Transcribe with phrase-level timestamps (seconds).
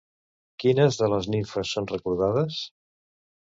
[0.63, 2.61] Quines de les nimfes són recordades?